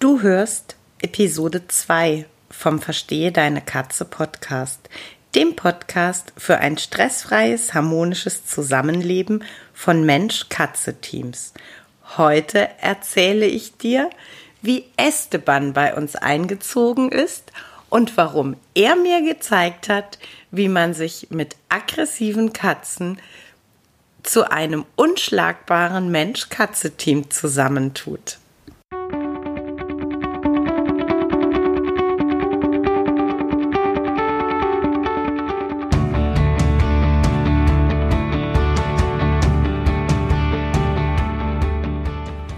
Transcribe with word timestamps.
Du 0.00 0.22
hörst 0.22 0.76
Episode 1.02 1.66
2 1.66 2.26
vom 2.50 2.80
Verstehe 2.80 3.32
deine 3.32 3.60
Katze 3.60 4.04
Podcast, 4.04 4.88
dem 5.34 5.56
Podcast 5.56 6.32
für 6.36 6.58
ein 6.58 6.78
stressfreies, 6.78 7.74
harmonisches 7.74 8.46
Zusammenleben 8.46 9.42
von 9.74 10.06
Mensch-Katze-Teams. 10.06 11.52
Heute 12.16 12.68
erzähle 12.80 13.46
ich 13.46 13.76
dir, 13.76 14.08
wie 14.62 14.84
Esteban 14.96 15.72
bei 15.72 15.92
uns 15.92 16.14
eingezogen 16.14 17.10
ist 17.10 17.50
und 17.90 18.16
warum 18.16 18.54
er 18.76 18.94
mir 18.94 19.20
gezeigt 19.22 19.88
hat, 19.88 20.20
wie 20.52 20.68
man 20.68 20.94
sich 20.94 21.26
mit 21.30 21.56
aggressiven 21.68 22.52
Katzen 22.52 23.18
zu 24.22 24.48
einem 24.48 24.86
unschlagbaren 24.94 26.08
Mensch-Katze-Team 26.12 27.32
zusammentut. 27.32 28.38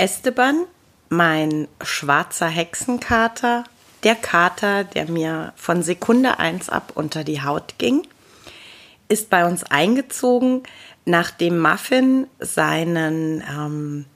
Esteban, 0.00 0.64
mein 1.10 1.68
schwarzer 1.82 2.48
Hexenkater, 2.48 3.64
der 4.02 4.14
Kater, 4.14 4.84
der 4.84 5.10
mir 5.10 5.52
von 5.56 5.82
Sekunde 5.82 6.38
eins 6.38 6.70
ab 6.70 6.92
unter 6.94 7.22
die 7.22 7.42
Haut 7.42 7.74
ging, 7.76 8.06
ist 9.08 9.28
bei 9.28 9.44
uns 9.44 9.62
eingezogen, 9.62 10.62
nachdem 11.04 11.60
Muffin 11.60 12.28
seinen, 12.38 13.44
ähm, 13.46 14.06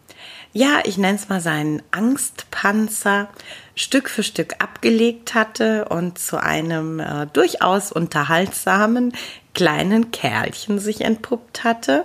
ja, 0.55 0.79
ich 0.85 0.97
nenne 0.97 1.19
es 1.19 1.29
mal 1.29 1.43
seinen 1.43 1.83
Angstpanzer 1.91 3.29
Stück 3.75 4.09
für 4.09 4.23
Stück 4.23 4.55
abgelegt 4.61 5.35
hatte 5.35 5.85
und 5.91 6.19
zu 6.19 6.43
einem 6.43 6.99
äh, 6.99 7.27
durchaus 7.31 7.93
unterhaltsamen 7.93 9.13
kleinen 9.53 10.13
Kerlchen 10.13 10.79
sich 10.79 11.03
entpuppt 11.03 11.63
hatte 11.63 12.05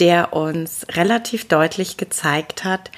der 0.00 0.32
uns 0.32 0.86
relativ 0.90 1.48
deutlich 1.48 1.96
gezeigt 1.96 2.64
hat, 2.64 2.90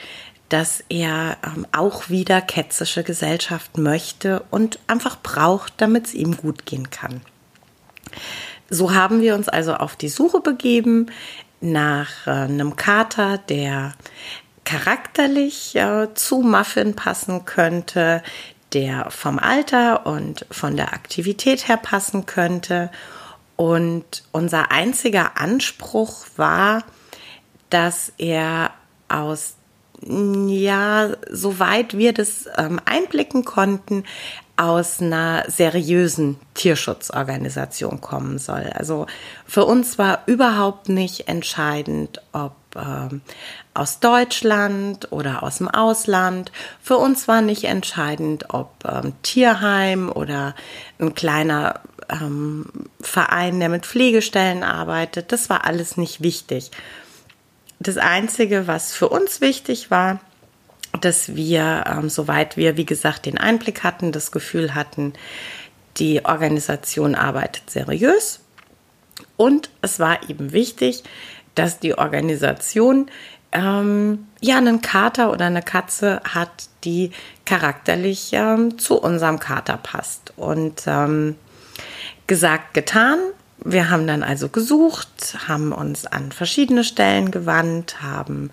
dass 0.49 0.83
er 0.89 1.37
ähm, 1.45 1.67
auch 1.73 2.09
wieder 2.09 2.41
ketzische 2.41 3.05
Gesellschaft 3.05 3.77
möchte 3.77 4.45
und 4.51 4.79
einfach 4.87 5.21
braucht, 5.23 5.75
damit 5.77 6.07
es 6.07 6.15
ihm 6.15 6.37
gut 6.37 6.65
gehen 6.65 6.91
kann. 6.91 7.21
So 8.71 8.95
haben 8.95 9.21
wir 9.21 9.35
uns 9.35 9.49
also 9.49 9.75
auf 9.75 9.97
die 9.97 10.09
Suche 10.09 10.41
begeben 10.41 11.07
nach 11.61 12.27
äh, 12.27 12.31
einem 12.31 12.77
Kater, 12.77 13.39
der 13.39 13.95
charakterlich 14.65 15.75
äh, 15.77 16.09
zu 16.15 16.41
Muffin 16.41 16.95
passen 16.95 17.45
könnte, 17.45 18.23
der 18.75 19.11
vom 19.11 19.39
Alter 19.39 20.07
und 20.07 20.45
von 20.51 20.77
der 20.77 20.93
Aktivität 20.93 21.69
her 21.69 21.79
passen 21.79 22.27
könnte 22.27 22.91
und 23.59 24.23
unser 24.31 24.71
einziger 24.71 25.37
Anspruch 25.37 26.27
war, 26.37 26.85
dass 27.71 28.13
er 28.17 28.71
aus, 29.09 29.57
ja, 30.01 31.11
soweit 31.29 31.99
wir 31.99 32.13
das 32.13 32.49
ähm, 32.57 32.81
einblicken 32.85 33.45
konnten, 33.45 34.05
aus 34.57 35.03
einer 35.03 35.45
seriösen 35.49 36.39
Tierschutzorganisation 36.55 38.01
kommen 38.01 38.39
soll. 38.39 38.71
Also 38.75 39.07
für 39.45 39.65
uns 39.65 39.99
war 39.99 40.23
überhaupt 40.27 40.89
nicht 40.89 41.27
entscheidend, 41.27 42.23
ob 42.31 42.53
ähm, 42.77 43.23
aus 43.75 44.01
Deutschland 44.01 45.13
oder 45.13 45.43
aus 45.43 45.59
dem 45.59 45.69
Ausland. 45.69 46.53
Für 46.83 46.97
uns 46.97 47.29
war 47.29 47.41
nicht 47.41 47.65
entscheidend, 47.65 48.47
ob 48.53 48.71
ähm, 48.85 49.13
Tierheim 49.23 50.11
oder 50.11 50.55
ein 50.99 51.15
kleiner 51.15 51.81
ähm, 52.09 52.67
Verein, 53.01 53.61
der 53.61 53.69
mit 53.69 53.87
Pflegestellen 53.87 54.63
arbeitet. 54.63 55.33
Das 55.33 55.51
war 55.51 55.65
alles 55.65 55.97
nicht 55.97 56.23
wichtig. 56.23 56.71
Das 57.81 57.97
Einzige, 57.97 58.67
was 58.67 58.93
für 58.93 59.09
uns 59.09 59.41
wichtig 59.41 59.91
war, 59.91 60.21
dass 61.01 61.37
wir, 61.37 61.85
ähm, 61.87 62.09
soweit 62.09 62.57
wir, 62.57 62.77
wie 62.77 62.87
gesagt, 62.87 63.27
den 63.27 63.39
Einblick 63.39 63.85
hatten, 63.85 64.11
das 64.11 64.33
Gefühl 64.33 64.75
hatten, 64.75 65.13
die 65.99 66.25
Organisation 66.25 67.15
arbeitet 67.15 67.71
seriös. 67.71 68.41
Und 69.37 69.71
es 69.83 70.01
war 70.01 70.29
eben 70.29 70.53
wichtig, 70.53 71.05
dass 71.55 71.79
die 71.79 71.97
Organisation 71.97 73.11
ähm, 73.53 74.27
ja 74.41 74.59
einen 74.59 74.83
Kater 74.83 75.31
oder 75.31 75.47
eine 75.47 75.63
Katze 75.63 76.21
hat, 76.25 76.69
die 76.85 77.13
charakterlich 77.45 78.31
ähm, 78.33 78.79
zu 78.79 79.01
unserem 79.01 79.39
Kater 79.39 79.79
passt. 79.79 80.33
Und 80.37 80.83
ähm, 80.87 81.37
gesagt, 82.27 82.75
getan. 82.75 83.19
Wir 83.65 83.91
haben 83.91 84.07
dann 84.07 84.23
also 84.23 84.49
gesucht, 84.49 85.37
haben 85.49 85.73
uns 85.73 86.07
an 86.07 86.31
verschiedene 86.31 86.85
Stellen 86.85 87.33
gewandt, 87.33 88.01
haben 88.03 88.51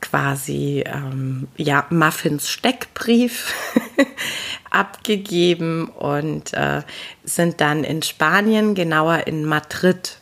quasi 0.00 0.84
ähm, 0.86 1.48
ja 1.56 1.84
Muffins 1.90 2.48
Steckbrief 2.48 3.52
abgegeben 4.70 5.88
und 5.88 6.54
äh, 6.54 6.82
sind 7.24 7.60
dann 7.60 7.84
in 7.84 8.02
Spanien, 8.02 8.74
genauer 8.74 9.26
in 9.26 9.44
Madrid, 9.44 10.18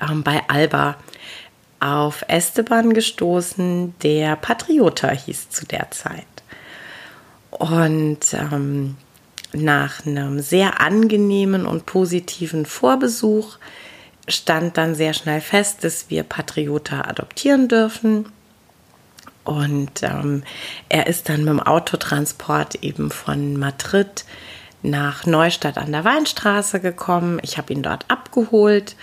ähm, 0.00 0.22
bei 0.22 0.42
Alba 0.48 0.96
auf 1.80 2.24
Esteban 2.28 2.92
gestoßen, 2.92 3.94
der 4.02 4.36
Patriota 4.36 5.10
hieß 5.10 5.50
zu 5.50 5.66
der 5.66 5.90
Zeit. 5.90 6.24
Und 7.50 8.34
ähm, 8.34 8.96
nach 9.52 10.04
einem 10.04 10.40
sehr 10.40 10.80
angenehmen 10.80 11.66
und 11.66 11.86
positiven 11.86 12.66
Vorbesuch 12.66 13.58
stand 14.26 14.76
dann 14.76 14.94
sehr 14.94 15.14
schnell 15.14 15.40
fest, 15.40 15.84
dass 15.84 16.10
wir 16.10 16.22
Patriota 16.22 17.02
adoptieren 17.02 17.68
dürfen. 17.68 18.26
Und 19.44 20.02
ähm, 20.02 20.42
er 20.90 21.06
ist 21.06 21.28
dann 21.30 21.40
mit 21.40 21.48
dem 21.48 21.60
Autotransport 21.60 22.82
eben 22.82 23.10
von 23.10 23.56
Madrid 23.56 24.26
nach 24.82 25.24
Neustadt 25.24 25.78
an 25.78 25.92
der 25.92 26.04
Weinstraße 26.04 26.80
gekommen. 26.80 27.40
Ich 27.42 27.56
habe 27.56 27.72
ihn 27.72 27.82
dort 27.82 28.04
abgeholt. 28.08 28.94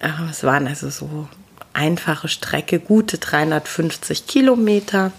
Äh, 0.00 0.08
es 0.30 0.42
waren 0.44 0.66
also 0.66 0.88
so 0.88 1.28
einfache 1.74 2.28
Strecke, 2.28 2.78
gute 2.78 3.18
350 3.18 4.26
Kilometer. 4.26 5.12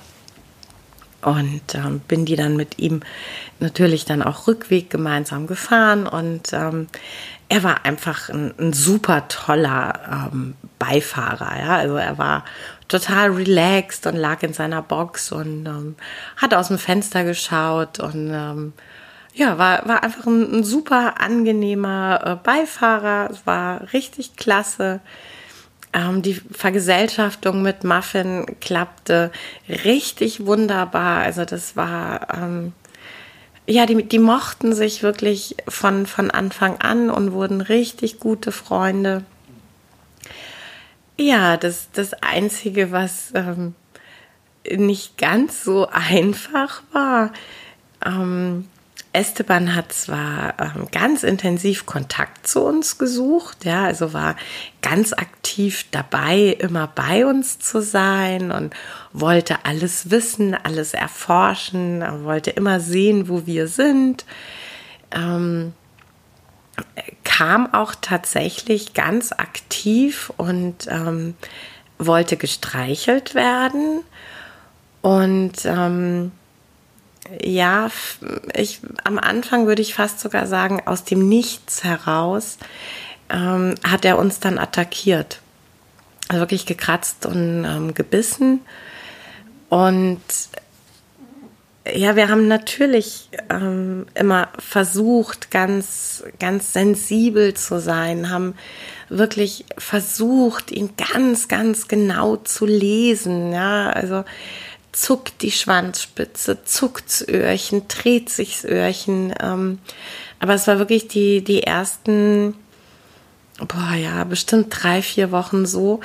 Und 1.21 1.73
ähm, 1.73 2.01
bin 2.01 2.25
die 2.25 2.35
dann 2.35 2.57
mit 2.57 2.79
ihm 2.79 3.01
natürlich 3.59 4.03
dann 4.03 4.21
auch 4.21 4.47
Rückweg 4.47 4.89
gemeinsam 4.89 5.47
gefahren. 5.47 6.05
Und 6.05 6.51
ähm, 6.51 6.87
er 7.53 7.63
war 7.63 7.85
einfach 7.85 8.29
ein, 8.29 8.53
ein 8.57 8.73
super 8.73 9.27
toller 9.27 10.29
ähm, 10.33 10.55
Beifahrer, 10.79 11.59
ja, 11.59 11.75
also 11.75 11.95
er 11.95 12.17
war 12.17 12.45
total 12.87 13.31
relaxed 13.31 14.07
und 14.07 14.15
lag 14.15 14.41
in 14.41 14.53
seiner 14.53 14.81
Box 14.81 15.31
und 15.31 15.65
ähm, 15.65 15.95
hat 16.35 16.53
aus 16.55 16.69
dem 16.69 16.79
Fenster 16.79 17.23
geschaut 17.23 17.99
und 17.99 18.31
ähm, 18.33 18.73
ja, 19.35 19.57
war, 19.57 19.87
war 19.87 20.03
einfach 20.03 20.25
ein, 20.25 20.59
ein 20.59 20.63
super 20.63 21.21
angenehmer 21.21 22.21
äh, 22.25 22.35
Beifahrer, 22.43 23.29
es 23.31 23.45
war 23.45 23.93
richtig 23.93 24.35
klasse. 24.35 24.99
Ähm, 25.93 26.21
die 26.21 26.33
Vergesellschaftung 26.33 27.61
mit 27.61 27.83
Muffin 27.83 28.45
klappte 28.59 29.31
richtig 29.67 30.45
wunderbar. 30.45 31.19
Also 31.21 31.45
das 31.45 31.75
war, 31.75 32.27
ähm, 32.35 32.73
ja, 33.67 33.85
die, 33.85 34.03
die 34.03 34.19
mochten 34.19 34.73
sich 34.73 35.03
wirklich 35.03 35.55
von, 35.67 36.05
von 36.05 36.31
Anfang 36.31 36.81
an 36.81 37.09
und 37.09 37.31
wurden 37.31 37.61
richtig 37.61 38.19
gute 38.19 38.51
Freunde. 38.51 39.23
Ja, 41.17 41.57
das, 41.57 41.89
das 41.93 42.13
Einzige, 42.13 42.91
was 42.91 43.31
ähm, 43.35 43.75
nicht 44.69 45.17
ganz 45.17 45.63
so 45.63 45.87
einfach 45.91 46.81
war, 46.91 47.31
Ähm, 48.05 48.67
Esteban 49.13 49.75
hat 49.75 49.93
zwar 49.93 50.59
ähm, 50.59 50.87
ganz 50.91 51.21
intensiv 51.21 51.85
Kontakt 51.85 52.47
zu 52.47 52.61
uns 52.61 52.97
gesucht, 52.97 53.63
ja, 53.63 53.85
also 53.85 54.11
war 54.11 54.35
ganz 54.81 55.13
aktiv 55.13 55.85
dabei, 55.91 56.57
immer 56.59 56.87
bei 56.87 57.25
uns 57.25 57.59
zu 57.59 57.81
sein 57.81 58.51
und 58.51 58.73
wollte 59.13 59.65
alles 59.65 60.09
wissen, 60.09 60.55
alles 60.55 60.95
erforschen, 60.95 62.03
wollte 62.23 62.49
immer 62.49 62.79
sehen, 62.79 63.29
wo 63.29 63.45
wir 63.45 63.67
sind. 63.67 64.25
Ähm, 65.11 65.73
kam 67.23 67.71
auch 67.71 67.93
tatsächlich 68.01 68.95
ganz 68.95 69.31
aktiv 69.31 70.33
und 70.37 70.87
ähm, 70.89 71.35
wollte 71.99 72.35
gestreichelt 72.35 73.35
werden. 73.35 74.01
Und 75.01 75.65
ähm, 75.65 76.31
ja, 77.41 77.89
ich, 78.55 78.81
am 79.03 79.17
Anfang 79.17 79.67
würde 79.67 79.81
ich 79.81 79.93
fast 79.93 80.19
sogar 80.19 80.47
sagen, 80.47 80.81
aus 80.85 81.03
dem 81.03 81.27
Nichts 81.27 81.83
heraus 81.83 82.57
ähm, 83.29 83.75
hat 83.83 84.05
er 84.05 84.17
uns 84.17 84.39
dann 84.39 84.59
attackiert. 84.59 85.39
Also 86.27 86.41
wirklich 86.41 86.65
gekratzt 86.65 87.25
und 87.25 87.65
ähm, 87.65 87.93
gebissen. 87.93 88.61
Und 89.69 90.21
ja, 91.91 92.15
wir 92.15 92.29
haben 92.29 92.47
natürlich 92.47 93.29
ähm, 93.49 94.05
immer 94.13 94.49
versucht, 94.57 95.51
ganz, 95.51 96.23
ganz 96.39 96.71
sensibel 96.71 97.53
zu 97.55 97.79
sein, 97.79 98.29
haben 98.29 98.55
wirklich 99.09 99.65
versucht, 99.77 100.71
ihn 100.71 100.91
ganz, 100.95 101.49
ganz 101.49 101.87
genau 101.87 102.37
zu 102.37 102.65
lesen. 102.65 103.51
Ja, 103.51 103.89
also 103.89 104.23
zuckt 104.93 105.41
die 105.41 105.51
Schwanzspitze, 105.51 106.63
zuckt's 106.63 107.27
Öhrchen, 107.27 107.87
dreht 107.87 108.29
sich's 108.29 108.63
Öhrchen. 108.63 109.33
Ähm, 109.41 109.79
aber 110.39 110.53
es 110.53 110.67
war 110.67 110.79
wirklich 110.79 111.07
die, 111.07 111.43
die 111.43 111.63
ersten, 111.63 112.55
boah, 113.57 113.93
ja, 113.95 114.23
bestimmt 114.23 114.67
drei, 114.69 115.01
vier 115.01 115.31
Wochen 115.31 115.65
so, 115.65 115.99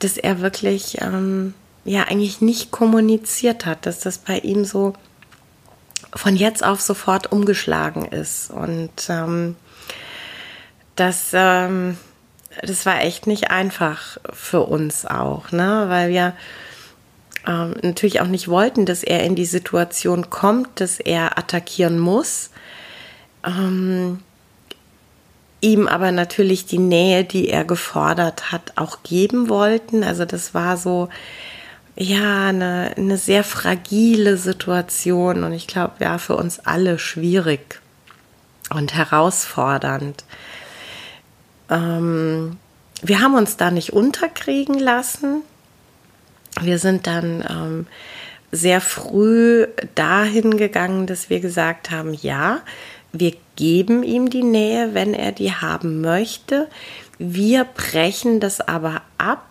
dass 0.00 0.16
er 0.16 0.40
wirklich, 0.40 1.00
ähm, 1.00 1.54
ja, 1.84 2.04
eigentlich 2.04 2.40
nicht 2.40 2.70
kommuniziert 2.70 3.66
hat, 3.66 3.86
dass 3.86 4.00
das 4.00 4.18
bei 4.18 4.38
ihm 4.38 4.64
so 4.64 4.94
von 6.14 6.34
jetzt 6.34 6.64
auf 6.64 6.80
sofort 6.80 7.30
umgeschlagen 7.30 8.06
ist. 8.06 8.50
Und 8.50 8.90
ähm, 9.08 9.56
das, 10.96 11.28
ähm, 11.32 11.98
das 12.62 12.86
war 12.86 13.02
echt 13.02 13.26
nicht 13.26 13.50
einfach 13.50 14.18
für 14.32 14.62
uns 14.62 15.06
auch, 15.06 15.52
ne? 15.52 15.84
weil 15.88 16.10
wir 16.10 16.34
ähm, 17.46 17.74
natürlich 17.82 18.20
auch 18.20 18.26
nicht 18.26 18.48
wollten, 18.48 18.86
dass 18.86 19.02
er 19.02 19.24
in 19.24 19.34
die 19.34 19.46
Situation 19.46 20.30
kommt, 20.30 20.80
dass 20.80 21.00
er 21.00 21.38
attackieren 21.38 21.98
muss. 21.98 22.50
Ähm, 23.44 24.20
ihm 25.60 25.88
aber 25.88 26.12
natürlich 26.12 26.66
die 26.66 26.78
Nähe, 26.78 27.24
die 27.24 27.48
er 27.48 27.64
gefordert 27.64 28.52
hat, 28.52 28.72
auch 28.76 29.02
geben 29.02 29.48
wollten. 29.48 30.04
Also 30.04 30.24
das 30.24 30.54
war 30.54 30.76
so, 30.76 31.08
ja, 31.96 32.46
eine, 32.46 32.94
eine 32.96 33.18
sehr 33.18 33.44
fragile 33.44 34.36
Situation 34.36 35.44
und 35.44 35.52
ich 35.52 35.66
glaube, 35.66 35.94
ja, 36.00 36.18
für 36.18 36.36
uns 36.36 36.60
alle 36.60 36.98
schwierig 36.98 37.80
und 38.74 38.94
herausfordernd. 38.94 40.24
Ähm, 41.68 42.58
wir 43.02 43.20
haben 43.20 43.34
uns 43.34 43.56
da 43.56 43.70
nicht 43.70 43.92
unterkriegen 43.92 44.78
lassen 44.78 45.42
wir 46.60 46.78
sind 46.78 47.06
dann 47.06 47.44
ähm, 47.48 47.86
sehr 48.52 48.80
früh 48.80 49.66
dahin 49.94 50.56
gegangen, 50.56 51.06
dass 51.06 51.30
wir 51.30 51.40
gesagt 51.40 51.90
haben, 51.90 52.14
ja, 52.14 52.60
wir 53.12 53.34
geben 53.56 54.02
ihm 54.02 54.30
die 54.30 54.42
Nähe, 54.42 54.94
wenn 54.94 55.14
er 55.14 55.32
die 55.32 55.52
haben 55.52 56.00
möchte. 56.00 56.68
Wir 57.18 57.64
brechen 57.64 58.40
das 58.40 58.60
aber 58.60 59.02
ab, 59.18 59.46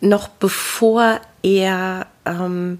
noch 0.00 0.28
bevor 0.28 1.20
er 1.42 2.06
ähm, 2.26 2.78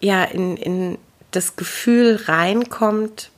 ja 0.00 0.24
in, 0.24 0.56
in 0.56 0.98
das 1.30 1.56
Gefühl 1.56 2.20
reinkommt, 2.26 3.30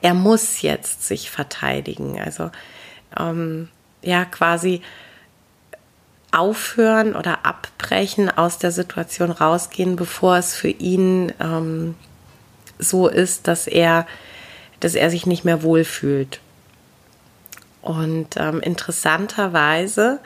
er 0.00 0.14
muss 0.14 0.62
jetzt 0.62 1.06
sich 1.06 1.30
verteidigen. 1.30 2.20
Also 2.20 2.50
ähm, 3.18 3.68
ja, 4.02 4.24
quasi 4.24 4.82
aufhören 6.34 7.14
oder 7.14 7.46
abbrechen, 7.46 8.30
aus 8.30 8.58
der 8.58 8.72
Situation 8.72 9.30
rausgehen, 9.30 9.96
bevor 9.96 10.36
es 10.36 10.54
für 10.54 10.68
ihn 10.68 11.32
ähm, 11.40 11.94
so 12.78 13.08
ist, 13.08 13.46
dass 13.46 13.66
er, 13.66 14.06
dass 14.80 14.94
er 14.94 15.10
sich 15.10 15.26
nicht 15.26 15.44
mehr 15.44 15.62
wohlfühlt. 15.62 16.40
Und 17.82 18.36
ähm, 18.36 18.60
interessanterweise 18.60 20.18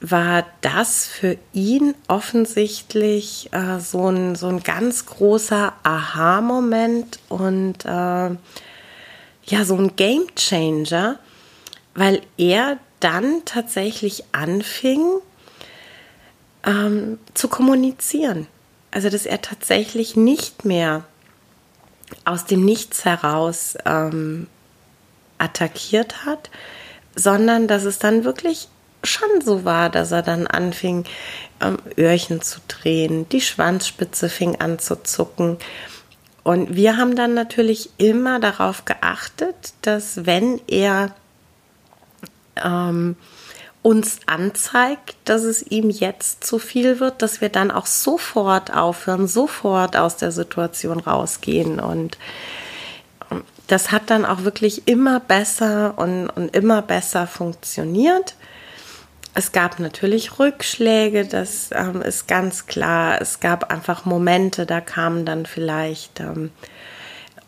war 0.00 0.46
das 0.62 1.06
für 1.06 1.36
ihn 1.52 1.94
offensichtlich 2.08 3.50
äh, 3.52 3.78
so, 3.80 4.08
ein, 4.08 4.34
so 4.34 4.48
ein 4.48 4.62
ganz 4.62 5.04
großer 5.04 5.74
Aha-Moment 5.82 7.18
und 7.28 7.84
äh, 7.84 7.88
ja, 9.44 9.64
so 9.64 9.76
ein 9.76 9.96
Game 9.96 10.34
Changer, 10.36 11.18
weil 11.94 12.22
er 12.38 12.78
dann 13.00 13.42
tatsächlich 13.44 14.24
anfing 14.32 15.04
ähm, 16.64 17.18
zu 17.34 17.48
kommunizieren. 17.48 18.46
Also 18.90 19.08
dass 19.08 19.26
er 19.26 19.40
tatsächlich 19.40 20.16
nicht 20.16 20.64
mehr 20.64 21.04
aus 22.24 22.44
dem 22.44 22.64
Nichts 22.64 23.04
heraus 23.04 23.76
ähm, 23.86 24.46
attackiert 25.38 26.24
hat, 26.24 26.50
sondern 27.14 27.68
dass 27.68 27.84
es 27.84 27.98
dann 27.98 28.24
wirklich 28.24 28.68
schon 29.02 29.40
so 29.42 29.64
war, 29.64 29.90
dass 29.90 30.12
er 30.12 30.22
dann 30.22 30.46
anfing, 30.46 31.04
ähm, 31.60 31.78
Öhrchen 31.96 32.42
zu 32.42 32.60
drehen, 32.68 33.28
die 33.30 33.40
Schwanzspitze 33.40 34.28
fing 34.28 34.60
an 34.60 34.78
zu 34.78 35.02
zucken. 35.02 35.56
Und 36.42 36.74
wir 36.74 36.96
haben 36.96 37.16
dann 37.16 37.34
natürlich 37.34 37.90
immer 37.98 38.40
darauf 38.40 38.84
geachtet, 38.84 39.74
dass 39.82 40.26
wenn 40.26 40.60
er 40.66 41.14
ähm, 42.62 43.16
uns 43.82 44.20
anzeigt, 44.26 45.16
dass 45.24 45.42
es 45.42 45.62
ihm 45.62 45.88
jetzt 45.88 46.44
zu 46.44 46.58
viel 46.58 47.00
wird, 47.00 47.22
dass 47.22 47.40
wir 47.40 47.48
dann 47.48 47.70
auch 47.70 47.86
sofort 47.86 48.74
aufhören, 48.74 49.26
sofort 49.26 49.96
aus 49.96 50.16
der 50.16 50.32
Situation 50.32 51.00
rausgehen. 51.00 51.80
Und 51.80 52.18
ähm, 53.30 53.42
das 53.68 53.90
hat 53.90 54.10
dann 54.10 54.26
auch 54.26 54.44
wirklich 54.44 54.86
immer 54.86 55.20
besser 55.20 55.94
und, 55.96 56.28
und 56.28 56.54
immer 56.54 56.82
besser 56.82 57.26
funktioniert. 57.26 58.34
Es 59.32 59.52
gab 59.52 59.78
natürlich 59.78 60.38
Rückschläge, 60.38 61.24
das 61.24 61.70
ähm, 61.72 62.02
ist 62.02 62.26
ganz 62.26 62.66
klar. 62.66 63.20
Es 63.20 63.40
gab 63.40 63.70
einfach 63.70 64.04
Momente, 64.04 64.66
da 64.66 64.80
kamen 64.80 65.24
dann 65.24 65.46
vielleicht 65.46 66.20
ähm, 66.20 66.50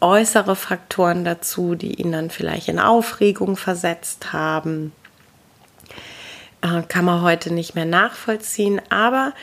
äußere 0.02 0.56
Faktoren 0.56 1.24
dazu, 1.24 1.74
die 1.74 1.94
ihn 1.94 2.12
dann 2.12 2.30
vielleicht 2.30 2.68
in 2.68 2.78
Aufregung 2.78 3.56
versetzt 3.56 4.32
haben 4.32 4.92
äh, 6.62 6.82
kann 6.88 7.04
man 7.04 7.22
heute 7.22 7.52
nicht 7.52 7.74
mehr 7.74 7.84
nachvollziehen, 7.84 8.80
aber 8.88 9.34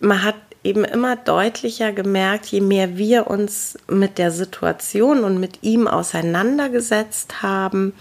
man 0.00 0.22
hat 0.22 0.36
eben 0.62 0.84
immer 0.84 1.16
deutlicher 1.16 1.92
gemerkt, 1.92 2.46
je 2.46 2.60
mehr 2.60 2.96
wir 2.96 3.26
uns 3.26 3.76
mit 3.88 4.18
der 4.18 4.30
Situation 4.30 5.24
und 5.24 5.40
mit 5.40 5.62
ihm 5.62 5.88
auseinandergesetzt 5.88 7.42
haben, 7.42 7.94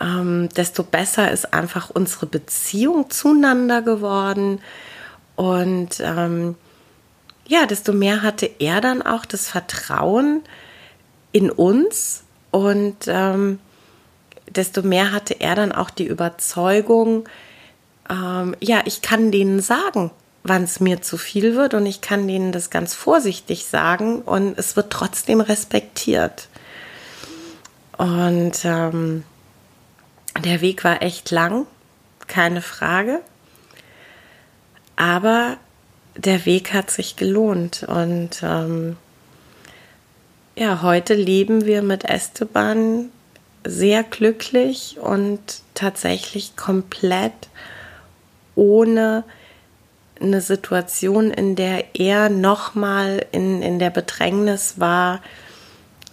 ähm, 0.00 0.48
desto 0.50 0.84
besser 0.84 1.32
ist 1.32 1.52
einfach 1.52 1.90
unsere 1.90 2.26
Beziehung 2.26 3.10
zueinander 3.10 3.82
geworden. 3.82 4.60
Und 5.34 6.00
ähm, 6.00 6.54
ja, 7.48 7.66
desto 7.66 7.92
mehr 7.92 8.22
hatte 8.22 8.48
er 8.60 8.80
dann 8.80 9.02
auch 9.02 9.24
das 9.24 9.48
Vertrauen 9.48 10.42
in 11.32 11.50
uns 11.50 12.24
und 12.50 12.96
ähm, 13.06 13.58
desto 14.48 14.82
mehr 14.82 15.12
hatte 15.12 15.40
er 15.40 15.54
dann 15.54 15.72
auch 15.72 15.90
die 15.90 16.06
Überzeugung, 16.06 17.28
ähm, 18.10 18.56
ja, 18.60 18.82
ich 18.86 19.02
kann 19.02 19.30
denen 19.30 19.60
sagen, 19.60 20.10
wann 20.42 20.64
es 20.64 20.80
mir 20.80 21.02
zu 21.02 21.18
viel 21.18 21.54
wird 21.54 21.74
und 21.74 21.86
ich 21.86 22.00
kann 22.00 22.26
denen 22.26 22.52
das 22.52 22.70
ganz 22.70 22.94
vorsichtig 22.94 23.66
sagen 23.66 24.22
und 24.22 24.58
es 24.58 24.76
wird 24.76 24.90
trotzdem 24.90 25.40
respektiert. 25.40 26.48
Und 27.96 28.64
ähm, 28.64 29.24
der 30.44 30.60
Weg 30.60 30.84
war 30.84 31.02
echt 31.02 31.30
lang, 31.30 31.66
keine 32.26 32.62
Frage. 32.62 33.20
Aber 34.96 35.56
der 36.16 36.46
Weg 36.46 36.72
hat 36.72 36.90
sich 36.90 37.16
gelohnt 37.16 37.84
und 37.84 38.42
ähm, 38.42 38.96
ja, 40.58 40.82
heute 40.82 41.14
leben 41.14 41.66
wir 41.66 41.82
mit 41.82 42.04
Esteban 42.04 43.10
sehr 43.64 44.02
glücklich 44.02 44.96
und 45.00 45.38
tatsächlich 45.74 46.56
komplett 46.56 47.32
ohne 48.56 49.22
eine 50.20 50.40
Situation, 50.40 51.30
in 51.30 51.54
der 51.54 51.94
er 51.94 52.28
nochmal 52.28 53.24
in, 53.30 53.62
in 53.62 53.78
der 53.78 53.90
Bedrängnis 53.90 54.80
war, 54.80 55.20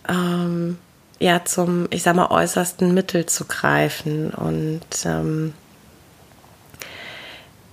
ähm, 0.07 0.77
ja, 1.19 1.43
zum, 1.43 1.87
ich 1.89 2.03
sag 2.03 2.15
mal, 2.15 2.29
äußersten 2.29 2.93
Mittel 2.93 3.25
zu 3.25 3.45
greifen. 3.45 4.29
Und 4.29 4.85
ähm, 5.05 5.53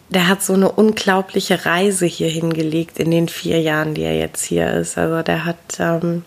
der 0.08 0.26
hat 0.26 0.42
so 0.42 0.54
eine 0.54 0.72
unglaubliche 0.72 1.66
Reise 1.66 2.06
hier 2.06 2.30
hingelegt 2.30 2.98
in 2.98 3.10
den 3.10 3.28
vier 3.28 3.60
Jahren, 3.60 3.92
die 3.92 4.04
er 4.04 4.16
jetzt 4.16 4.44
hier 4.44 4.72
ist. 4.72 4.96
Also 4.96 5.22
der 5.22 5.44
hat 5.44 5.58
ähm, 5.78 6.24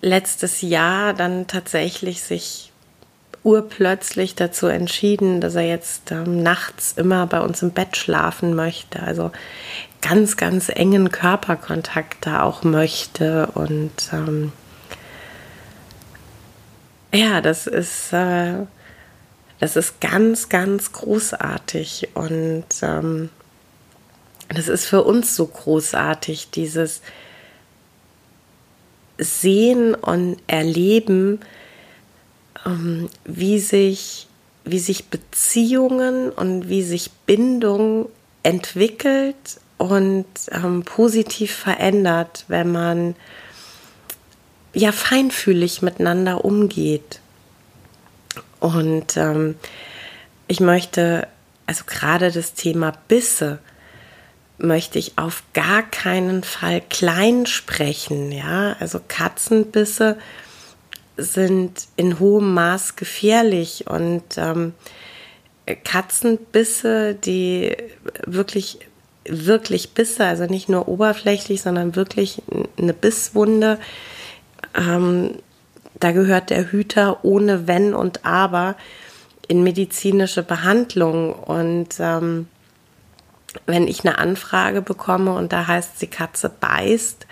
letztes 0.00 0.62
Jahr 0.62 1.14
dann 1.14 1.46
tatsächlich 1.46 2.22
sich 2.22 2.72
urplötzlich 3.44 4.34
dazu 4.34 4.66
entschieden, 4.66 5.40
dass 5.40 5.54
er 5.54 5.66
jetzt 5.66 6.10
ähm, 6.10 6.42
nachts 6.42 6.92
immer 6.96 7.26
bei 7.26 7.40
uns 7.40 7.62
im 7.62 7.70
Bett 7.70 7.96
schlafen 7.96 8.54
möchte. 8.54 9.02
Also 9.02 9.30
ganz, 10.02 10.36
ganz 10.36 10.68
engen 10.68 11.10
Körperkontakt 11.10 12.26
da 12.26 12.42
auch 12.42 12.62
möchte. 12.62 13.46
Und 13.54 13.92
ähm, 14.12 14.52
ja, 17.12 17.40
das 17.40 17.66
ist, 17.66 18.12
äh, 18.12 18.66
das 19.60 19.76
ist 19.76 20.00
ganz, 20.00 20.48
ganz 20.48 20.92
großartig. 20.92 22.10
Und 22.14 22.66
ähm, 22.82 23.30
das 24.48 24.68
ist 24.68 24.86
für 24.86 25.04
uns 25.04 25.36
so 25.36 25.46
großartig, 25.46 26.50
dieses 26.50 27.02
Sehen 29.18 29.94
und 29.94 30.36
Erleben, 30.46 31.40
ähm, 32.64 33.08
wie 33.24 33.58
sich, 33.58 34.28
wie 34.64 34.78
sich 34.78 35.06
Beziehungen 35.06 36.30
und 36.30 36.68
wie 36.68 36.82
sich 36.82 37.10
Bindung 37.26 38.08
entwickelt 38.42 39.60
und 39.76 40.26
ähm, 40.50 40.82
positiv 40.84 41.52
verändert, 41.52 42.44
wenn 42.48 42.72
man 42.72 43.16
ja 44.74 44.92
feinfühlig 44.92 45.82
miteinander 45.82 46.44
umgeht. 46.44 47.20
Und 48.60 49.16
ähm, 49.16 49.56
ich 50.46 50.60
möchte, 50.60 51.28
also 51.66 51.84
gerade 51.86 52.30
das 52.30 52.54
Thema 52.54 52.92
Bisse, 53.08 53.58
möchte 54.58 54.98
ich 54.98 55.18
auf 55.18 55.42
gar 55.54 55.82
keinen 55.82 56.42
Fall 56.42 56.82
klein 56.88 57.46
sprechen. 57.46 58.32
Ja, 58.32 58.76
also 58.80 59.00
Katzenbisse 59.06 60.18
sind 61.16 61.86
in 61.96 62.18
hohem 62.18 62.54
Maß 62.54 62.96
gefährlich 62.96 63.86
und 63.88 64.22
ähm, 64.36 64.74
Katzenbisse, 65.84 67.14
die 67.14 67.76
wirklich 68.26 68.78
wirklich 69.30 69.90
Bisse, 69.90 70.24
also 70.24 70.44
nicht 70.44 70.68
nur 70.70 70.88
oberflächlich, 70.88 71.60
sondern 71.60 71.96
wirklich 71.96 72.42
eine 72.78 72.94
Bisswunde, 72.94 73.78
ähm, 74.74 75.34
da 76.00 76.12
gehört 76.12 76.50
der 76.50 76.70
Hüter 76.70 77.24
ohne 77.24 77.66
Wenn 77.66 77.94
und 77.94 78.24
Aber 78.24 78.76
in 79.48 79.62
medizinische 79.62 80.42
Behandlung. 80.42 81.32
Und 81.32 81.88
ähm, 81.98 82.48
wenn 83.66 83.86
ich 83.86 84.04
eine 84.04 84.18
Anfrage 84.18 84.82
bekomme 84.82 85.32
und 85.32 85.52
da 85.52 85.66
heißt, 85.66 86.00
die 86.00 86.06
Katze 86.06 86.48
beißt, 86.48 87.26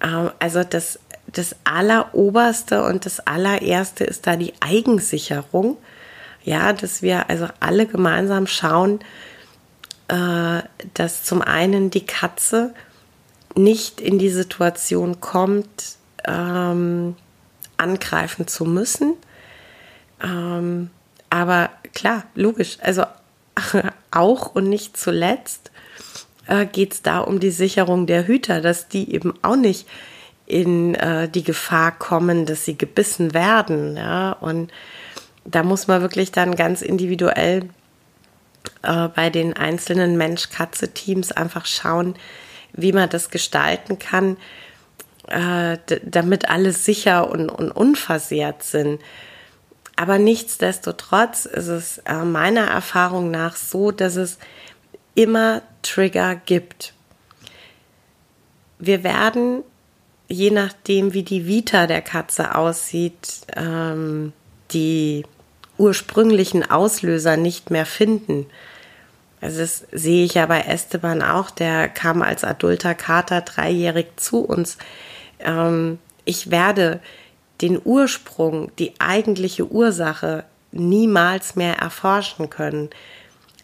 äh, 0.00 0.28
also 0.38 0.64
das, 0.64 0.98
das 1.26 1.56
Alleroberste 1.64 2.84
und 2.84 3.06
das 3.06 3.20
Allererste 3.20 4.04
ist 4.04 4.26
da 4.26 4.36
die 4.36 4.54
Eigensicherung. 4.60 5.76
Ja, 6.42 6.74
dass 6.74 7.00
wir 7.00 7.30
also 7.30 7.48
alle 7.60 7.86
gemeinsam 7.86 8.46
schauen, 8.46 9.00
äh, 10.08 10.60
dass 10.92 11.24
zum 11.24 11.40
einen 11.40 11.90
die 11.90 12.04
Katze 12.04 12.74
nicht 13.54 14.00
in 14.00 14.18
die 14.18 14.28
Situation 14.28 15.20
kommt, 15.20 15.96
ähm, 16.26 17.16
angreifen 17.78 18.46
zu 18.46 18.64
müssen. 18.64 19.14
Ähm, 20.22 20.90
aber 21.30 21.70
klar, 21.94 22.24
logisch, 22.34 22.78
also 22.80 23.04
auch 24.10 24.54
und 24.54 24.68
nicht 24.68 24.96
zuletzt 24.96 25.70
äh, 26.46 26.66
geht 26.66 26.94
es 26.94 27.02
da 27.02 27.20
um 27.20 27.40
die 27.40 27.50
Sicherung 27.50 28.06
der 28.06 28.26
Hüter, 28.26 28.60
dass 28.60 28.88
die 28.88 29.12
eben 29.12 29.34
auch 29.42 29.56
nicht 29.56 29.86
in 30.46 30.94
äh, 30.94 31.28
die 31.28 31.42
Gefahr 31.42 31.92
kommen, 31.92 32.46
dass 32.46 32.64
sie 32.64 32.76
gebissen 32.76 33.32
werden. 33.32 33.96
Ja? 33.96 34.32
Und 34.32 34.70
da 35.44 35.62
muss 35.62 35.86
man 35.86 36.02
wirklich 36.02 36.32
dann 36.32 36.54
ganz 36.54 36.82
individuell 36.82 37.68
äh, 38.82 39.08
bei 39.08 39.30
den 39.30 39.54
einzelnen 39.54 40.16
Mensch-Katze-Teams 40.16 41.32
einfach 41.32 41.66
schauen, 41.66 42.14
wie 42.72 42.92
man 42.92 43.08
das 43.08 43.30
gestalten 43.30 43.98
kann, 43.98 44.36
äh, 45.28 45.78
damit 46.02 46.48
alle 46.50 46.72
sicher 46.72 47.30
und, 47.30 47.48
und 47.48 47.70
unversehrt 47.70 48.62
sind. 48.62 49.00
Aber 49.96 50.18
nichtsdestotrotz 50.18 51.44
ist 51.44 51.68
es 51.68 51.98
äh, 51.98 52.24
meiner 52.24 52.66
Erfahrung 52.66 53.30
nach 53.30 53.56
so, 53.56 53.90
dass 53.90 54.16
es 54.16 54.38
immer 55.14 55.62
Trigger 55.82 56.34
gibt. 56.34 56.94
Wir 58.78 59.04
werden, 59.04 59.62
je 60.28 60.50
nachdem 60.50 61.14
wie 61.14 61.22
die 61.22 61.46
Vita 61.46 61.86
der 61.86 62.02
Katze 62.02 62.54
aussieht, 62.54 63.42
ähm, 63.54 64.32
die 64.72 65.24
ursprünglichen 65.78 66.68
Auslöser 66.68 67.36
nicht 67.36 67.70
mehr 67.70 67.86
finden. 67.86 68.46
Also 69.40 69.60
das 69.60 69.84
sehe 69.92 70.24
ich 70.24 70.34
ja 70.34 70.46
bei 70.46 70.60
Esteban 70.60 71.22
auch, 71.22 71.50
der 71.50 71.88
kam 71.88 72.22
als 72.22 72.44
adulter 72.44 72.94
Kater 72.94 73.42
dreijährig 73.42 74.06
zu 74.16 74.40
uns 74.40 74.78
ähm, 75.44 75.98
ich 76.24 76.50
werde 76.50 77.00
den 77.64 77.80
Ursprung, 77.82 78.70
die 78.76 78.92
eigentliche 79.00 79.66
Ursache 79.66 80.44
niemals 80.70 81.56
mehr 81.56 81.78
erforschen 81.78 82.50
können. 82.50 82.90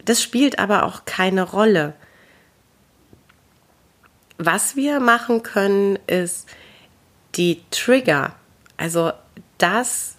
Das 0.07 0.23
spielt 0.23 0.59
aber 0.59 0.85
auch 0.85 1.05
keine 1.05 1.43
Rolle. 1.43 1.93
Was 4.39 4.75
wir 4.75 5.01
machen 5.01 5.43
können, 5.43 5.99
ist 6.07 6.49
die 7.35 7.61
Trigger, 7.71 8.35
also 8.79 9.13
das, 9.59 10.17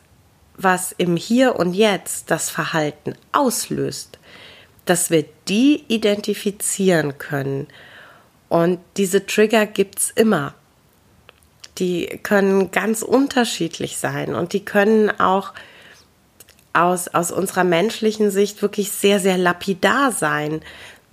was 0.55 0.91
im 0.91 1.17
Hier 1.17 1.55
und 1.55 1.73
Jetzt 1.73 2.29
das 2.29 2.51
Verhalten 2.51 3.15
auslöst, 3.31 4.19
dass 4.85 5.09
wir 5.09 5.25
die 5.47 5.85
identifizieren 5.87 7.17
können. 7.17 7.67
Und 8.47 8.79
diese 8.97 9.25
Trigger 9.25 9.65
gibt 9.65 9.97
es 9.97 10.11
immer 10.11 10.53
die 11.81 12.19
können 12.21 12.69
ganz 12.69 13.01
unterschiedlich 13.01 13.97
sein 13.97 14.35
und 14.35 14.53
die 14.53 14.63
können 14.63 15.09
auch 15.19 15.51
aus, 16.73 17.07
aus 17.07 17.31
unserer 17.31 17.63
menschlichen 17.63 18.29
Sicht 18.29 18.61
wirklich 18.61 18.91
sehr, 18.91 19.19
sehr 19.19 19.37
lapidar 19.37 20.11
sein. 20.11 20.61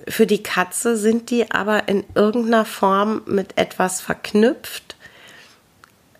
Für 0.06 0.26
die 0.26 0.42
Katze 0.42 0.98
sind 0.98 1.30
die 1.30 1.50
aber 1.50 1.88
in 1.88 2.04
irgendeiner 2.14 2.66
Form 2.66 3.22
mit 3.26 3.56
etwas 3.56 4.02
verknüpft, 4.02 4.96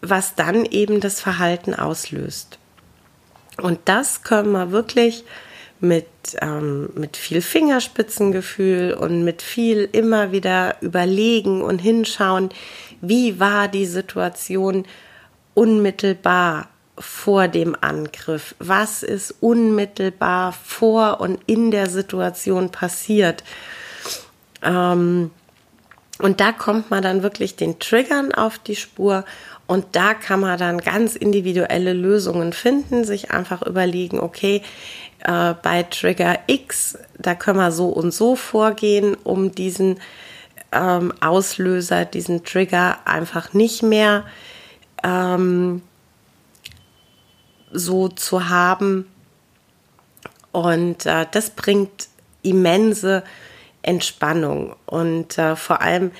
was 0.01 0.35
dann 0.35 0.65
eben 0.65 1.01
das 1.01 1.21
Verhalten 1.21 1.75
auslöst. 1.75 2.59
Und 3.61 3.81
das 3.85 4.23
können 4.23 4.53
wir 4.53 4.71
wirklich 4.71 5.25
mit, 5.81 6.07
ähm, 6.41 6.91
mit 6.95 7.17
viel 7.17 7.43
Fingerspitzengefühl 7.43 8.95
und 8.95 9.25
mit 9.25 9.43
viel 9.43 9.89
immer 9.93 10.33
wieder 10.33 10.77
überlegen 10.81 11.63
und 11.63 11.79
hinschauen, 11.79 12.51
wie 13.01 13.41
war 13.41 13.69
die 13.69 13.87
Situation 13.87 14.85
unmittelbar 15.55 16.69
vor 16.99 17.49
dem 17.49 17.77
Angriff? 17.81 18.55
Was 18.59 19.03
ist 19.03 19.35
unmittelbar 19.41 20.53
vor 20.53 21.21
und 21.21 21.41
in 21.47 21.71
der 21.71 21.89
Situation 21.89 22.71
passiert? 22.71 23.45
Ähm, 24.63 25.31
und 26.21 26.41
da 26.41 26.53
kommt 26.53 26.91
man 26.91 27.03
dann 27.03 27.23
wirklich 27.23 27.57
den 27.57 27.79
Triggern 27.79 28.35
auf 28.35 28.59
die 28.59 28.77
Spur 28.77 29.25
und 29.69 29.85
da 29.93 30.15
kann 30.15 30.41
man 30.41 30.59
dann 30.59 30.79
ganz 30.79 31.15
individuelle 31.15 31.93
Lösungen 31.93 32.53
finden, 32.53 33.05
sich 33.05 33.31
einfach 33.31 33.63
überlegen, 33.63 34.19
okay, 34.19 34.63
äh, 35.25 35.55
bei 35.63 35.83
Trigger 35.85 36.39
X, 36.47 36.99
da 37.19 37.35
können 37.35 37.59
wir 37.59 37.71
so 37.71 37.89
und 37.89 38.13
so 38.13 38.35
vorgehen, 38.35 39.15
um 39.15 39.53
diesen 39.53 40.01
ähm, 40.73 41.13
Auslöser, 41.21 42.05
diesen 42.05 42.45
Trigger 42.45 42.99
einfach 43.05 43.53
nicht 43.53 43.83
mehr 43.83 44.25
ähm, 45.03 45.83
so 47.71 48.09
zu 48.09 48.49
haben. 48.49 49.07
Und 50.53 51.07
äh, 51.07 51.27
das 51.31 51.51
bringt 51.51 52.09
immense 52.43 53.23
Entspannung. 53.83 54.77
Und 54.87 55.39
äh, 55.39 55.57
vor 55.57 55.81
allem 55.81 56.11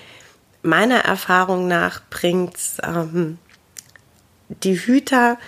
meiner 0.63 1.01
Erfahrung 1.01 1.69
nach 1.69 2.03
bringt 2.11 2.57
ähm, 2.83 3.39
die 4.49 4.79
Hüter 4.79 5.39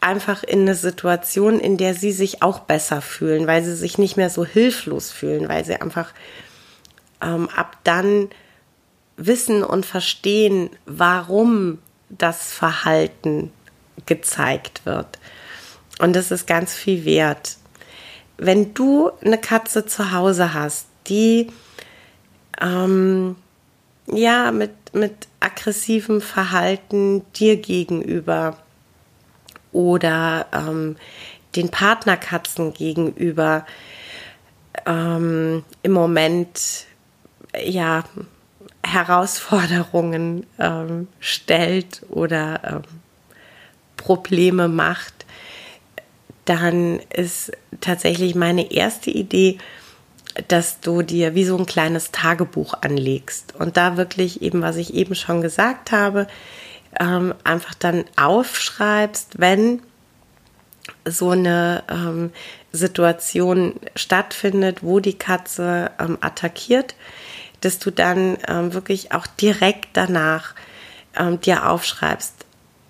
einfach 0.00 0.42
in 0.42 0.62
eine 0.62 0.74
Situation, 0.74 1.58
in 1.58 1.76
der 1.76 1.94
sie 1.94 2.12
sich 2.12 2.42
auch 2.42 2.60
besser 2.60 3.00
fühlen, 3.00 3.46
weil 3.46 3.64
sie 3.64 3.74
sich 3.74 3.98
nicht 3.98 4.16
mehr 4.16 4.30
so 4.30 4.44
hilflos 4.44 5.10
fühlen, 5.10 5.48
weil 5.48 5.64
sie 5.64 5.80
einfach 5.80 6.12
ähm, 7.20 7.48
ab 7.54 7.78
dann 7.84 8.28
wissen 9.16 9.62
und 9.62 9.86
verstehen, 9.86 10.70
warum 10.84 11.78
das 12.08 12.52
Verhalten 12.52 13.50
gezeigt 14.04 14.84
wird. 14.84 15.18
Und 15.98 16.14
das 16.14 16.30
ist 16.30 16.46
ganz 16.46 16.74
viel 16.74 17.04
wert. 17.04 17.56
Wenn 18.36 18.74
du 18.74 19.10
eine 19.24 19.38
Katze 19.38 19.86
zu 19.86 20.12
Hause 20.12 20.52
hast, 20.52 20.86
die 21.06 21.50
ähm, 22.60 23.36
ja 24.06 24.52
mit, 24.52 24.72
mit 24.92 25.28
aggressivem 25.40 26.20
Verhalten 26.20 27.24
dir 27.32 27.56
gegenüber 27.56 28.58
oder 29.72 30.46
ähm, 30.52 30.96
den 31.54 31.70
Partnerkatzen 31.70 32.74
gegenüber 32.74 33.66
ähm, 34.84 35.64
im 35.82 35.92
Moment 35.92 36.86
ja 37.64 38.04
Herausforderungen 38.84 40.46
ähm, 40.58 41.08
stellt 41.20 42.02
oder 42.08 42.60
ähm, 42.64 42.82
Probleme 43.96 44.68
macht, 44.68 45.26
dann 46.44 47.00
ist 47.12 47.52
tatsächlich 47.80 48.34
meine 48.34 48.70
erste 48.70 49.10
Idee, 49.10 49.58
dass 50.48 50.80
du 50.80 51.02
dir 51.02 51.34
wie 51.34 51.44
so 51.44 51.56
ein 51.56 51.66
kleines 51.66 52.12
Tagebuch 52.12 52.74
anlegst 52.82 53.54
und 53.58 53.76
da 53.76 53.96
wirklich 53.96 54.42
eben, 54.42 54.62
was 54.62 54.76
ich 54.76 54.94
eben 54.94 55.14
schon 55.14 55.40
gesagt 55.40 55.92
habe, 55.92 56.26
ähm, 57.00 57.34
einfach 57.42 57.74
dann 57.74 58.04
aufschreibst, 58.16 59.40
wenn 59.40 59.82
so 61.04 61.30
eine 61.30 61.82
ähm, 61.90 62.30
Situation 62.72 63.74
stattfindet, 63.96 64.82
wo 64.82 65.00
die 65.00 65.18
Katze 65.18 65.90
ähm, 65.98 66.18
attackiert, 66.20 66.94
dass 67.66 67.80
du 67.80 67.90
dann 67.90 68.38
ähm, 68.46 68.72
wirklich 68.74 69.10
auch 69.10 69.26
direkt 69.26 69.88
danach 69.94 70.54
ähm, 71.16 71.40
dir 71.40 71.68
aufschreibst, 71.68 72.46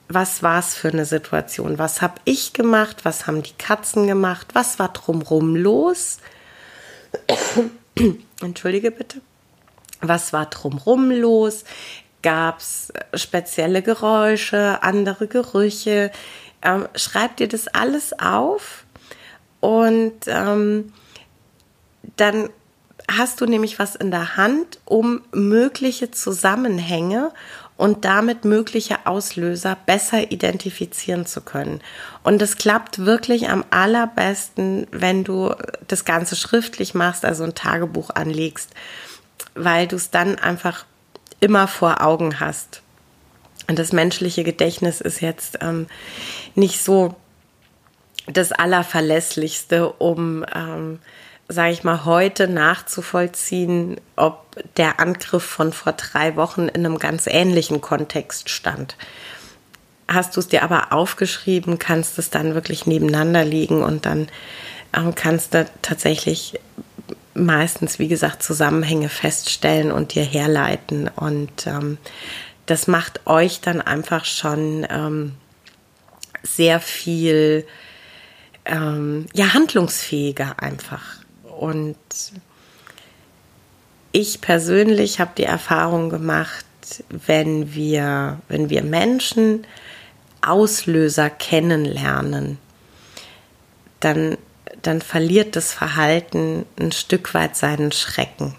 was 0.09 0.43
war 0.43 0.59
es 0.59 0.75
für 0.75 0.89
eine 0.89 1.07
Situation, 1.07 1.79
was 1.79 2.03
habe 2.03 2.21
ich 2.27 2.53
gemacht, 2.53 2.99
was 3.05 3.27
haben 3.27 3.43
die 3.43 3.55
Katzen 3.55 4.07
gemacht, 4.07 4.49
was 4.53 4.79
war 4.79 4.91
drumrum 4.93 5.57
los. 5.57 6.19
Entschuldige 8.43 8.91
bitte. 8.91 9.23
Was 10.03 10.35
war 10.35 10.45
drumrum 10.47 11.11
los? 11.11 11.65
Gab 12.23 12.59
es 12.59 12.93
spezielle 13.15 13.81
Geräusche, 13.81 14.83
andere 14.83 15.27
Gerüche? 15.27 16.13
Ähm, 16.61 16.87
schreib 16.95 17.39
dir 17.39 17.49
das 17.49 17.67
alles 17.67 18.19
auf 18.19 18.85
und 19.61 20.27
ähm, 20.27 20.93
dann 22.17 22.51
hast 23.11 23.41
du 23.41 23.47
nämlich 23.47 23.79
was 23.79 23.95
in 23.95 24.11
der 24.11 24.37
Hand, 24.37 24.81
um 24.85 25.23
mögliche 25.33 26.11
Zusammenhänge 26.11 27.33
und 27.77 28.05
damit 28.05 28.45
mögliche 28.45 29.07
Auslöser 29.07 29.77
besser 29.87 30.31
identifizieren 30.33 31.27
zu 31.27 31.43
können. 31.43 31.81
Und 32.23 32.41
das 32.41 32.57
klappt 32.57 33.05
wirklich 33.05 33.49
am 33.49 33.65
allerbesten, 33.71 34.87
wenn 34.91 35.25
du 35.25 35.55
das 35.87 36.05
Ganze 36.05 36.37
schriftlich 36.37 36.95
machst, 36.95 37.25
also 37.25 37.45
ein 37.45 37.55
Tagebuch 37.55 38.11
anlegst, 38.11 38.71
weil 39.55 39.87
du 39.87 39.97
es 39.97 40.11
dann 40.11 40.39
einfach 40.39 40.87
immer 41.41 41.69
vor 41.69 42.03
Augen 42.03 42.41
hast. 42.41 42.83
Und 43.69 43.79
das 43.79 43.93
menschliche 43.93 44.45
Gedächtnis 44.45 45.01
ist 45.01 45.21
jetzt 45.21 45.59
ähm, 45.61 45.87
nicht 46.55 46.83
so 46.83 47.15
das 48.27 48.53
Allerverlässlichste, 48.53 49.93
um 49.93 50.45
ähm, 50.55 50.99
sage 51.49 51.73
ich 51.73 51.85
mal, 51.85 52.05
heute 52.05 52.49
nachzuvollziehen, 52.49 54.01
ob 54.17 54.45
der 54.77 55.01
Angriff 55.01 55.45
von 55.45 55.73
vor 55.73 55.93
drei 55.93 56.37
Wochen 56.37 56.69
in 56.69 56.85
einem 56.85 56.99
ganz 56.99 57.27
ähnlichen 57.27 57.81
Kontext 57.81 58.51
stand. 58.51 58.97
Hast 60.09 60.37
du 60.37 60.41
es 60.41 60.49
dir 60.49 60.63
aber 60.63 60.93
aufgeschrieben, 60.93 61.79
kannst 61.79 62.19
es 62.19 62.31
dann 62.31 62.55
wirklich 62.55 62.87
nebeneinander 62.87 63.45
liegen 63.45 63.83
und 63.83 64.07
dann 64.07 64.29
ähm, 64.97 65.15
kannst 65.15 65.55
du 65.55 65.67
tatsächlich 65.83 66.59
meistens, 67.35 67.99
wie 67.99 68.09
gesagt, 68.09 68.43
Zusammenhänge 68.43 69.09
feststellen 69.09 69.93
und 69.93 70.15
dir 70.15 70.25
herleiten. 70.25 71.09
Und 71.09 71.67
ähm, 71.67 71.99
das 72.67 72.87
macht 72.87 73.27
euch 73.27 73.61
dann 73.61 73.81
einfach 73.81 74.25
schon 74.25 74.87
ähm, 74.89 75.35
sehr 76.43 76.81
viel 76.81 77.67
ähm, 78.65 79.27
ja, 79.33 79.55
handlungsfähiger 79.55 80.57
einfach. 80.61 81.26
Und 81.59 81.97
ich 84.13 84.41
persönlich 84.41 85.21
habe 85.21 85.33
die 85.37 85.45
Erfahrung 85.45 86.11
gemacht, 86.11 86.65
wenn 87.11 87.75
wir, 87.75 88.41
wenn 88.49 88.71
wir 88.71 88.83
Menschen 88.83 89.67
Auslöser 90.41 91.29
kennenlernen, 91.31 92.59
dann, 94.01 94.39
dann 94.83 95.03
verliert 95.03 95.57
das 95.57 95.73
Verhalten 95.73 96.65
ein 96.79 96.93
Stück 96.93 97.35
weit 97.35 97.57
seinen 97.57 97.93
Schrecken, 97.93 98.55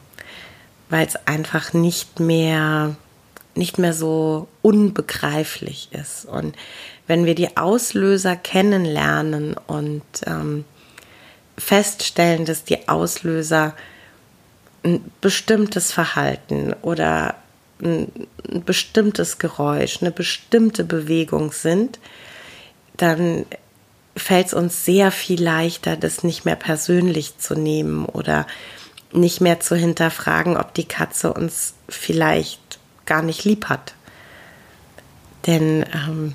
weil 0.89 1.07
es 1.07 1.15
einfach 1.27 1.73
nicht 1.73 2.19
mehr, 2.19 2.95
nicht 3.55 3.77
mehr 3.77 3.93
so 3.93 4.47
unbegreiflich 4.61 5.89
ist. 5.91 6.25
Und 6.25 6.55
wenn 7.07 7.25
wir 7.25 7.35
die 7.35 7.55
Auslöser 7.55 8.35
kennenlernen 8.35 9.55
und 9.67 10.03
ähm, 10.25 10.65
feststellen, 11.57 12.45
dass 12.45 12.63
die 12.63 12.87
Auslöser 12.87 13.73
ein 14.83 15.11
bestimmtes 15.21 15.91
Verhalten 15.91 16.73
oder 16.81 17.35
ein, 17.81 18.11
bestimmtes 18.65 19.37
Geräusch, 19.37 20.01
eine 20.01 20.11
bestimmte 20.11 20.83
Bewegung 20.83 21.51
sind, 21.51 21.99
dann 22.95 23.45
fällt 24.15 24.47
es 24.47 24.53
uns 24.53 24.85
sehr 24.85 25.11
viel 25.11 25.43
leichter, 25.43 25.95
das 25.95 26.23
nicht 26.23 26.45
mehr 26.45 26.55
persönlich 26.55 27.37
zu 27.37 27.55
nehmen 27.55 28.05
oder 28.05 28.47
nicht 29.11 29.41
mehr 29.41 29.59
zu 29.59 29.75
hinterfragen, 29.75 30.57
ob 30.57 30.73
die 30.73 30.87
Katze 30.87 31.33
uns 31.33 31.73
vielleicht 31.87 32.79
gar 33.05 33.21
nicht 33.21 33.43
lieb 33.45 33.65
hat. 33.65 33.93
Denn 35.45 35.85
ähm, 35.93 36.33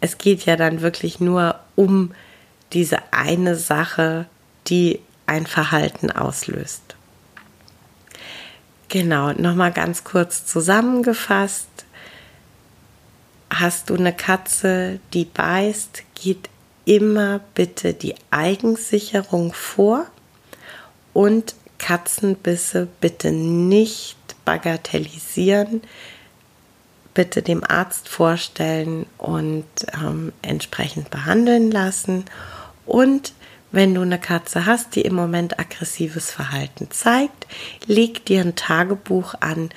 es 0.00 0.18
geht 0.18 0.46
ja 0.46 0.56
dann 0.56 0.80
wirklich 0.80 1.20
nur 1.20 1.60
um 1.76 2.12
diese 2.72 2.98
eine 3.12 3.56
Sache, 3.56 4.26
die 4.66 5.00
ein 5.26 5.46
Verhalten 5.46 6.10
auslöst. 6.10 6.96
Genau, 8.88 9.32
nochmal 9.32 9.72
ganz 9.72 10.02
kurz 10.02 10.46
zusammengefasst. 10.46 11.68
Hast 13.48 13.90
du 13.90 13.94
eine 13.94 14.12
Katze, 14.12 14.98
die 15.12 15.24
beißt, 15.24 16.02
geht 16.14 16.48
immer 16.84 17.40
bitte 17.54 17.94
die 17.94 18.14
Eigensicherung 18.30 19.52
vor 19.52 20.06
und 21.12 21.54
Katzenbisse 21.78 22.88
bitte 23.00 23.30
nicht 23.30 24.16
bagatellisieren, 24.44 25.82
bitte 27.14 27.42
dem 27.42 27.62
Arzt 27.64 28.08
vorstellen 28.08 29.06
und 29.18 29.66
ähm, 29.94 30.32
entsprechend 30.42 31.10
behandeln 31.10 31.70
lassen. 31.70 32.24
Und 32.90 33.34
wenn 33.70 33.94
du 33.94 34.00
eine 34.00 34.18
Katze 34.18 34.66
hast, 34.66 34.96
die 34.96 35.02
im 35.02 35.14
Moment 35.14 35.60
aggressives 35.60 36.32
Verhalten 36.32 36.88
zeigt, 36.90 37.46
leg 37.86 38.24
dir 38.24 38.40
ein 38.40 38.56
Tagebuch 38.56 39.34
an, 39.38 39.70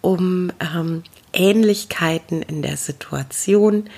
um 0.00 0.52
ähm, 0.60 1.02
Ähnlichkeiten 1.32 2.40
in 2.40 2.62
der 2.62 2.76
Situation, 2.76 3.90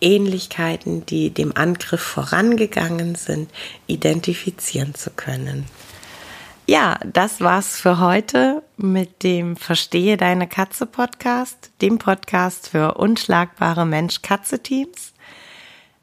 Ähnlichkeiten, 0.00 1.06
die 1.06 1.30
dem 1.30 1.56
Angriff 1.56 2.00
vorangegangen 2.00 3.14
sind, 3.14 3.48
identifizieren 3.86 4.96
zu 4.96 5.10
können. 5.10 5.64
Ja, 6.66 6.98
das 7.06 7.40
war's 7.40 7.76
für 7.76 8.00
heute 8.00 8.64
mit 8.76 9.22
dem 9.22 9.56
Verstehe 9.56 10.16
deine 10.16 10.48
Katze 10.48 10.86
Podcast, 10.86 11.70
dem 11.80 11.98
Podcast 11.98 12.68
für 12.68 12.94
unschlagbare 12.94 13.86
Mensch-Katze-Teams. 13.86 15.12